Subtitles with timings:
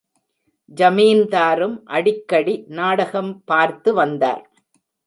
[0.77, 4.43] ஜமீன்தாரும் அடிக்கடி நாடகம் பார்த்து வந்தார்.